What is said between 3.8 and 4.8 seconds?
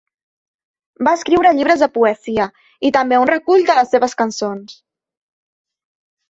les seves cançons.